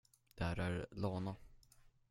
[0.37, 1.35] Det här är Lana.